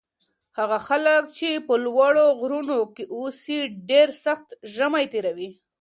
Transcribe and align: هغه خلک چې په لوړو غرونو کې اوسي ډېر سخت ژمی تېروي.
هغه 0.57 0.77
خلک 0.87 1.23
چې 1.37 1.49
په 1.67 1.73
لوړو 1.85 2.25
غرونو 2.39 2.79
کې 2.95 3.03
اوسي 3.17 3.59
ډېر 3.89 4.07
سخت 4.25 4.47
ژمی 4.75 5.05
تېروي. 5.11 5.49